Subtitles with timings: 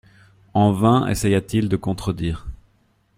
[0.55, 2.47] En vain essaya-t-il de contredire.